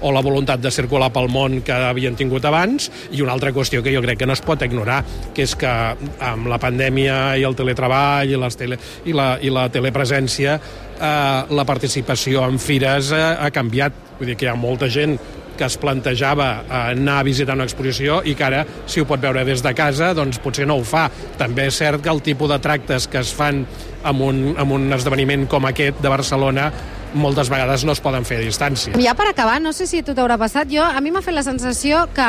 o 0.01 0.11
la 0.13 0.23
voluntat 0.25 0.61
de 0.61 0.71
circular 0.71 1.11
pel 1.13 1.29
món 1.31 1.61
que 1.65 1.75
havien 1.91 2.15
tingut 2.19 2.45
abans, 2.45 2.89
i 3.11 3.21
una 3.21 3.35
altra 3.35 3.53
qüestió 3.55 3.83
que 3.83 3.93
jo 3.93 4.03
crec 4.03 4.21
que 4.21 4.29
no 4.29 4.37
es 4.37 4.43
pot 4.45 4.61
ignorar, 4.65 5.01
que 5.35 5.45
és 5.47 5.55
que 5.55 5.71
amb 5.71 6.51
la 6.51 6.59
pandèmia 6.61 7.37
i 7.37 7.47
el 7.47 7.57
teletreball 7.57 8.29
i, 8.29 8.39
les 8.39 8.57
tele, 8.57 8.79
i, 9.05 9.15
la, 9.15 9.35
i 9.41 9.51
la 9.53 9.67
telepresència 9.73 10.57
eh, 10.57 10.89
la 11.01 11.65
participació 11.65 12.45
en 12.47 12.59
fires 12.61 13.11
eh, 13.15 13.21
ha 13.39 13.51
canviat. 13.53 14.17
Vull 14.19 14.31
dir 14.31 14.37
que 14.37 14.45
hi 14.45 14.51
ha 14.51 14.57
molta 14.59 14.89
gent 14.91 15.17
que 15.57 15.67
es 15.67 15.77
plantejava 15.77 16.49
eh, 16.61 16.81
anar 16.95 17.19
a 17.19 17.25
visitar 17.27 17.55
una 17.57 17.67
exposició 17.67 18.21
i 18.25 18.35
que 18.37 18.47
ara, 18.47 18.63
si 18.89 19.01
ho 19.01 19.07
pot 19.09 19.21
veure 19.21 19.43
des 19.47 19.61
de 19.61 19.73
casa, 19.77 20.13
doncs 20.17 20.39
potser 20.41 20.67
no 20.69 20.79
ho 20.79 20.85
fa. 20.87 21.07
També 21.37 21.67
és 21.69 21.77
cert 21.81 22.01
que 22.03 22.13
el 22.13 22.23
tipus 22.25 22.49
de 22.49 22.59
tractes 22.63 23.07
que 23.11 23.21
es 23.21 23.33
fan 23.33 23.65
en 24.01 24.23
un, 24.25 24.41
en 24.57 24.73
un 24.73 24.89
esdeveniment 24.95 25.45
com 25.49 25.67
aquest 25.69 26.01
de 26.01 26.09
Barcelona 26.09 26.71
moltes 27.13 27.49
vegades 27.51 27.85
no 27.85 27.95
es 27.95 28.01
poden 28.03 28.25
fer 28.27 28.39
a 28.39 28.45
distància. 28.45 28.95
Ja 29.01 29.15
per 29.17 29.27
acabar, 29.29 29.59
no 29.61 29.73
sé 29.73 29.87
si 29.87 30.01
a 30.01 30.05
tu 30.05 30.15
t'haurà 30.17 30.37
passat, 30.41 30.69
jo, 30.71 30.83
a 30.83 31.01
mi 31.01 31.11
m'ha 31.11 31.23
fet 31.25 31.35
la 31.35 31.43
sensació 31.43 32.05
que 32.15 32.27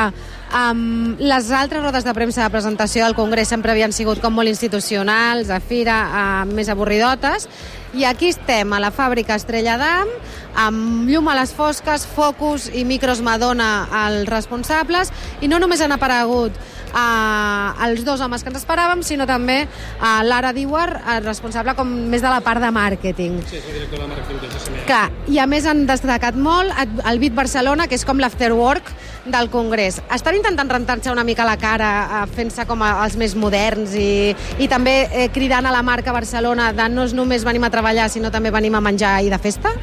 um, 0.55 1.15
les 1.19 1.51
altres 1.51 1.83
rodes 1.83 2.05
de 2.05 2.13
premsa 2.15 2.43
de 2.43 2.51
presentació 2.53 3.05
del 3.05 3.15
Congrés 3.15 3.51
sempre 3.51 3.71
havien 3.71 3.95
sigut 3.95 4.21
com 4.23 4.35
molt 4.35 4.51
institucionals, 4.51 5.49
a 5.49 5.61
fira, 5.63 5.99
uh, 6.09 6.51
més 6.51 6.69
avorridotes, 6.69 7.47
i 7.93 8.07
aquí 8.09 8.31
estem, 8.33 8.71
a 8.73 8.79
la 8.81 8.89
fàbrica 8.91 9.37
Estrella 9.37 9.77
d'Am, 9.77 10.09
amb 10.57 11.09
llum 11.09 11.27
a 11.29 11.35
les 11.37 11.53
fosques, 11.53 12.05
focus 12.09 12.69
i 12.73 12.85
micros 12.85 13.21
Madonna 13.21 13.87
als 14.03 14.29
responsables, 14.29 15.13
i 15.41 15.49
no 15.49 15.59
només 15.61 15.81
han 15.81 15.93
aparegut 15.93 16.57
eh, 16.93 17.85
els 17.87 18.03
dos 18.05 18.21
homes 18.21 18.43
que 18.43 18.53
ens 18.53 18.61
esperàvem, 18.61 19.03
sinó 19.03 19.27
també 19.29 19.63
eh, 19.63 20.23
Lara 20.23 20.53
Diwar, 20.55 20.89
responsable 21.25 21.75
com 21.77 21.89
més 22.13 22.23
de 22.23 22.29
la 22.31 22.41
part 22.45 22.61
de 22.63 22.71
màrqueting. 22.73 23.41
Sí, 23.49 23.57
és 23.57 23.67
el 23.67 23.79
director 23.79 24.03
de 24.03 24.11
màrqueting 24.11 24.41
de 24.43 24.51
GSM. 24.53 24.85
Clar, 24.89 25.07
i 25.31 25.39
a 25.41 25.47
més 25.49 25.67
han 25.69 25.85
destacat 25.89 26.37
molt 26.37 26.71
el 27.09 27.19
Bit 27.21 27.35
Barcelona, 27.37 27.87
que 27.87 27.97
és 27.99 28.05
com 28.05 28.21
l'afterwork 28.21 28.93
del 29.25 29.49
Congrés. 29.49 30.01
Estan 30.13 30.35
intentant 30.35 30.69
rentar-se 30.69 31.11
una 31.11 31.23
mica 31.23 31.45
la 31.47 31.57
cara, 31.57 31.91
eh, 32.03 32.25
fent-se 32.35 32.67
com 32.69 32.81
a, 32.83 32.93
els 33.05 33.17
més 33.19 33.35
moderns 33.39 33.95
i, 33.95 34.35
i 34.59 34.69
també 34.71 34.95
eh, 35.07 35.27
cridant 35.33 35.65
a 35.65 35.73
la 35.73 35.83
marca 35.83 36.15
Barcelona 36.15 36.71
de 36.75 36.89
no 36.91 37.07
només 37.13 37.45
venim 37.47 37.63
a 37.63 37.71
treballar, 37.73 38.09
sinó 38.09 38.31
també 38.31 38.51
venim 38.51 38.75
a 38.75 38.83
menjar 38.83 39.19
i 39.23 39.31
de 39.31 39.39
festa? 39.41 39.73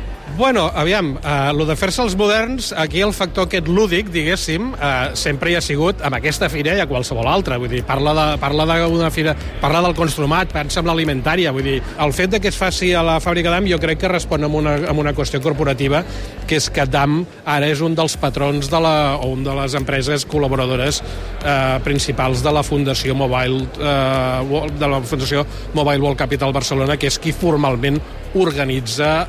Bueno, 0.41 0.73
aviam, 0.75 1.19
uh, 1.21 1.53
lo 1.53 1.67
de 1.69 1.75
fer-se 1.77 2.01
els 2.01 2.15
moderns, 2.17 2.71
aquí 2.73 3.03
el 3.05 3.11
factor 3.13 3.45
aquest 3.45 3.67
lúdic, 3.69 4.07
diguéssim, 4.09 4.71
uh, 4.73 5.11
sempre 5.13 5.51
hi 5.53 5.57
ha 5.59 5.61
sigut 5.61 5.99
amb 6.01 6.17
aquesta 6.17 6.49
fira 6.49 6.73
i 6.79 6.81
a 6.81 6.87
qualsevol 6.89 7.27
altra. 7.29 7.59
Vull 7.61 7.69
dir, 7.69 7.83
parla 7.85 8.15
de, 8.17 8.25
parla 8.41 8.65
d'una 8.65 9.11
fira, 9.13 9.35
parla 9.61 9.83
del 9.85 9.93
construmat, 9.99 10.49
pensa 10.49 10.81
en 10.81 10.89
l'alimentària. 10.89 11.53
Vull 11.53 11.69
dir, 11.69 11.75
el 12.01 12.15
fet 12.17 12.33
de 12.33 12.41
que 12.41 12.49
es 12.49 12.57
faci 12.57 12.95
a 12.97 13.03
la 13.05 13.19
fàbrica 13.21 13.53
d'AM 13.53 13.69
jo 13.69 13.77
crec 13.83 14.01
que 14.01 14.09
respon 14.09 14.49
amb 14.49 14.57
una, 14.63 14.79
amb 14.89 15.03
una 15.03 15.13
qüestió 15.13 15.43
corporativa, 15.45 16.01
que 16.49 16.57
és 16.57 16.71
que 16.73 16.89
DAM 16.89 17.21
ara 17.45 17.69
és 17.69 17.85
un 17.85 17.99
dels 17.99 18.17
patrons 18.17 18.73
de 18.73 18.81
la, 18.81 18.95
o 19.21 19.29
un 19.35 19.45
de 19.45 19.59
les 19.61 19.77
empreses 19.77 20.25
col·laboradores 20.25 21.03
uh, 21.05 21.77
principals 21.85 22.41
de 22.41 22.57
la 22.57 22.65
Fundació 22.65 23.13
Mobile, 23.13 23.69
uh, 23.77 24.65
de 24.73 24.89
la 24.89 25.05
Fundació 25.05 25.45
Mobile 25.77 26.01
World 26.01 26.25
Capital 26.25 26.57
Barcelona, 26.57 26.97
que 26.97 27.13
és 27.13 27.21
qui 27.21 27.37
formalment 27.37 28.01
organitza 28.39 29.27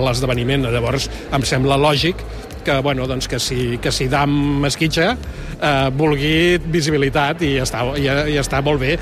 l'esdeveniment. 0.00 0.66
Llavors, 0.74 1.08
em 1.34 1.46
sembla 1.46 1.78
lògic 1.80 2.22
que, 2.64 2.78
bueno, 2.80 3.06
doncs 3.06 3.28
que 3.28 3.38
si, 3.38 3.78
que 3.82 3.92
si 3.92 4.08
DAM 4.08 4.64
esquitxa 4.66 5.10
eh, 5.12 5.90
vulgui 5.94 6.58
visibilitat 6.64 7.44
i 7.44 7.58
està, 7.62 7.84
ja, 8.00 8.22
ja 8.30 8.42
està 8.42 8.62
molt 8.64 8.80
bé. 8.82 8.96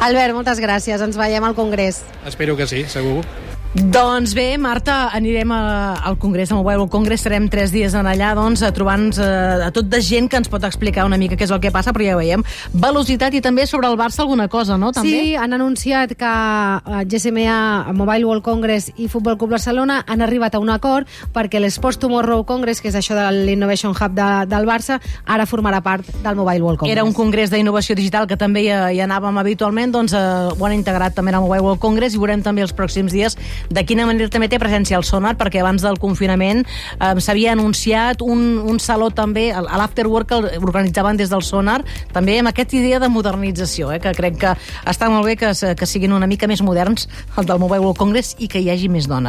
Albert, 0.00 0.36
moltes 0.36 0.60
gràcies. 0.62 1.02
Ens 1.02 1.18
veiem 1.18 1.44
al 1.44 1.56
Congrés. 1.58 2.04
Espero 2.28 2.56
que 2.56 2.68
sí, 2.70 2.84
segur. 2.92 3.24
Doncs 3.70 4.32
bé, 4.34 4.56
Marta, 4.58 5.12
anirem 5.14 5.52
a, 5.54 5.94
al 6.02 6.16
Congrés, 6.18 6.50
al 6.50 6.58
Mobile 6.58 6.80
World 6.80 6.90
Congress, 6.90 7.20
estarem 7.20 7.44
tres 7.46 7.70
dies 7.70 7.92
en 7.94 8.08
allà, 8.10 8.32
doncs, 8.34 8.64
trobant-nos 8.74 9.20
a, 9.22 9.28
a 9.68 9.70
tot 9.70 9.86
de 9.86 10.00
gent 10.02 10.26
que 10.26 10.40
ens 10.40 10.48
pot 10.50 10.64
explicar 10.66 11.04
una 11.06 11.14
mica 11.20 11.36
què 11.38 11.46
és 11.46 11.52
el 11.54 11.60
que 11.62 11.70
passa, 11.70 11.92
però 11.94 12.02
ja 12.02 12.16
veiem. 12.18 12.42
Velocitat 12.74 13.36
i 13.38 13.40
també 13.44 13.68
sobre 13.70 13.86
el 13.86 13.94
Barça 13.94 14.24
alguna 14.24 14.48
cosa, 14.50 14.74
no? 14.74 14.90
També? 14.90 15.12
Sí, 15.14 15.36
han 15.38 15.54
anunciat 15.54 16.16
que 16.18 16.30
eh, 16.32 17.04
GSMA, 17.06 17.92
Mobile 17.94 18.26
World 18.26 18.42
Congress 18.42 18.90
i 18.96 19.06
Futbol 19.06 19.38
Club 19.38 19.54
Barcelona 19.54 20.00
han 20.02 20.26
arribat 20.26 20.58
a 20.58 20.62
un 20.64 20.74
acord 20.74 21.06
perquè 21.30 21.62
l'Sports 21.62 22.02
Tomorrow 22.02 22.42
Congress, 22.50 22.82
que 22.82 22.90
és 22.90 22.98
això 22.98 23.14
de 23.14 23.28
l'Innovation 23.46 23.94
Hub 23.94 24.18
de, 24.18 24.28
del 24.50 24.66
Barça, 24.66 24.98
ara 25.30 25.46
formarà 25.46 25.78
part 25.78 26.10
del 26.10 26.34
Mobile 26.34 26.66
World 26.66 26.82
Congress. 26.82 26.96
Era 26.98 27.06
un 27.06 27.14
congrés 27.14 27.54
d'innovació 27.54 27.94
digital 27.94 28.26
que 28.26 28.34
també 28.34 28.66
hi, 28.66 28.74
hi 28.98 29.04
anàvem 29.06 29.38
habitualment, 29.38 29.94
doncs 29.94 30.18
eh, 30.18 30.26
ho 30.58 30.66
han 30.66 30.74
integrat 30.74 31.14
també 31.14 31.30
al 31.30 31.46
Mobile 31.46 31.62
World 31.68 31.86
Congress 31.86 32.18
i 32.18 32.24
veurem 32.26 32.42
també 32.42 32.66
els 32.66 32.74
pròxims 32.74 33.14
dies 33.14 33.38
de 33.68 33.84
quina 33.84 34.06
manera 34.08 34.30
també 34.32 34.48
té 34.48 34.58
presència 34.62 34.98
el 34.98 35.04
Sonar, 35.04 35.36
perquè 35.40 35.60
abans 35.60 35.84
del 35.84 35.98
confinament 36.00 36.64
eh, 36.64 37.12
s'havia 37.20 37.52
anunciat 37.52 38.24
un, 38.24 38.58
un 38.64 38.80
saló 38.80 39.10
també, 39.10 39.50
a 39.52 39.62
l'Afterwork 39.62 40.30
que 40.30 40.58
organitzaven 40.60 41.20
des 41.20 41.30
del 41.32 41.44
Sonar, 41.44 41.80
també 42.14 42.38
amb 42.40 42.52
aquesta 42.52 42.78
idea 42.78 43.00
de 43.02 43.10
modernització, 43.12 43.92
eh, 43.92 44.00
que 44.02 44.14
crec 44.16 44.40
que 44.40 44.54
està 44.88 45.10
molt 45.12 45.28
bé 45.28 45.36
que, 45.40 45.52
que 45.52 45.88
siguin 45.88 46.16
una 46.16 46.28
mica 46.30 46.48
més 46.50 46.62
moderns 46.62 47.08
el 47.36 47.46
del 47.46 47.60
Mobile 47.60 47.84
World 47.84 47.98
Congress 48.00 48.36
i 48.38 48.48
que 48.48 48.62
hi 48.62 48.70
hagi 48.72 48.88
més 48.88 49.08
dones. 49.10 49.28